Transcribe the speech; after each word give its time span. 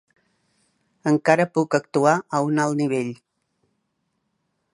Encara 1.11 1.45
puc 1.57 1.77
actuar 1.79 2.15
a 2.39 2.41
un 2.49 2.65
alt 2.65 2.81
nivell. 2.83 3.13